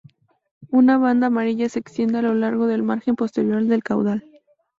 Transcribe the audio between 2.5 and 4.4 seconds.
del margen posterior del caudal.